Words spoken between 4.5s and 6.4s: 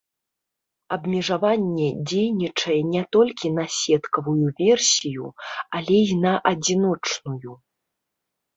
версію, але і на